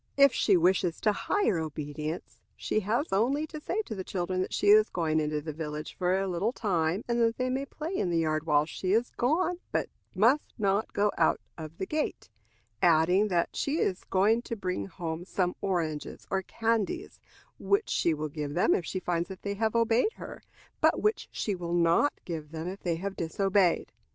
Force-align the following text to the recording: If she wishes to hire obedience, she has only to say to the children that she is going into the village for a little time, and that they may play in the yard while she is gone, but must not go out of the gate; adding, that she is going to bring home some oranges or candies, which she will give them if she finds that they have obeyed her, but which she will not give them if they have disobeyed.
If 0.17 0.33
she 0.33 0.57
wishes 0.57 0.99
to 1.01 1.11
hire 1.13 1.59
obedience, 1.59 2.39
she 2.55 2.79
has 2.79 3.13
only 3.13 3.45
to 3.45 3.61
say 3.61 3.83
to 3.83 3.93
the 3.93 4.03
children 4.03 4.41
that 4.41 4.51
she 4.51 4.69
is 4.69 4.89
going 4.89 5.19
into 5.19 5.41
the 5.41 5.53
village 5.53 5.95
for 5.95 6.17
a 6.19 6.27
little 6.27 6.51
time, 6.51 7.03
and 7.07 7.21
that 7.21 7.37
they 7.37 7.51
may 7.51 7.67
play 7.67 7.93
in 7.93 8.09
the 8.09 8.17
yard 8.17 8.47
while 8.47 8.65
she 8.65 8.93
is 8.93 9.11
gone, 9.11 9.59
but 9.71 9.89
must 10.15 10.55
not 10.57 10.91
go 10.93 11.11
out 11.19 11.39
of 11.55 11.77
the 11.77 11.85
gate; 11.85 12.31
adding, 12.81 13.27
that 13.27 13.55
she 13.55 13.77
is 13.77 14.03
going 14.05 14.41
to 14.41 14.55
bring 14.55 14.87
home 14.87 15.23
some 15.23 15.55
oranges 15.61 16.25
or 16.31 16.41
candies, 16.41 17.19
which 17.59 17.91
she 17.91 18.11
will 18.15 18.27
give 18.29 18.55
them 18.55 18.73
if 18.73 18.83
she 18.83 18.99
finds 18.99 19.29
that 19.29 19.43
they 19.43 19.53
have 19.53 19.75
obeyed 19.75 20.13
her, 20.13 20.41
but 20.81 20.99
which 20.99 21.29
she 21.31 21.53
will 21.53 21.75
not 21.75 22.11
give 22.25 22.49
them 22.49 22.67
if 22.67 22.81
they 22.81 22.95
have 22.95 23.15
disobeyed. 23.15 23.91